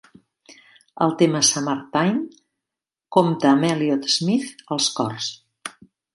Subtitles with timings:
[1.05, 2.23] El tema "Summertime"
[3.17, 5.31] compta amb Elliott Smith als cors.